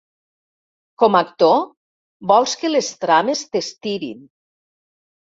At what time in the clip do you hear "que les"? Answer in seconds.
2.61-2.89